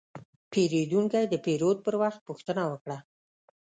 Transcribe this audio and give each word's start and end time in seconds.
پیرودونکی 0.51 1.25
د 1.29 1.33
پیرود 1.45 1.77
پر 1.85 1.95
وخت 2.01 2.19
پوښتنه 2.27 2.63
وکړه. 2.71 2.97